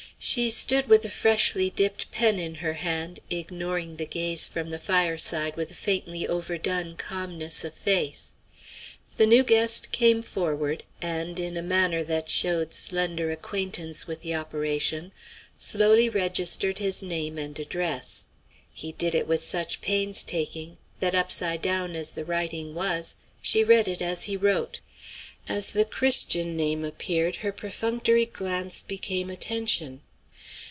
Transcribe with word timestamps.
She 0.23 0.51
stood 0.51 0.87
with 0.87 1.03
a 1.03 1.09
freshly 1.09 1.71
dipped 1.71 2.11
pen 2.11 2.37
in 2.37 2.55
her 2.55 2.73
hand, 2.73 3.19
ignoring 3.31 3.95
the 3.95 4.05
gaze 4.05 4.45
from 4.47 4.69
the 4.69 4.77
fireside 4.77 5.55
with 5.57 5.71
a 5.71 5.75
faintly 5.75 6.27
overdone 6.27 6.95
calmness 6.95 7.65
of 7.65 7.73
face. 7.73 8.31
The 9.17 9.25
new 9.25 9.41
guest 9.43 9.91
came 9.91 10.21
forward, 10.21 10.83
and, 11.01 11.39
in 11.39 11.57
a 11.57 11.63
manner 11.63 12.03
that 12.03 12.29
showed 12.29 12.71
slender 12.75 13.31
acquaintance 13.31 14.05
with 14.05 14.21
the 14.21 14.35
operation, 14.35 15.11
slowly 15.57 16.07
registered 16.07 16.77
his 16.77 17.01
name 17.01 17.39
and 17.39 17.57
address. 17.59 18.27
He 18.71 18.91
did 18.91 19.15
it 19.15 19.27
with 19.27 19.41
such 19.43 19.81
pains 19.81 20.23
taking, 20.23 20.77
that, 20.99 21.15
upside 21.15 21.63
down 21.63 21.95
as 21.95 22.11
the 22.11 22.23
writing 22.25 22.75
was, 22.75 23.15
she 23.41 23.63
read 23.63 23.87
it 23.87 24.03
as 24.03 24.25
he 24.25 24.37
wrote. 24.37 24.81
As 25.49 25.71
the 25.71 25.83
Christian 25.83 26.55
name 26.55 26.85
appeared, 26.85 27.37
her 27.37 27.51
perfunctory 27.51 28.27
glance 28.27 28.83
became 28.83 29.31
attention. 29.31 30.01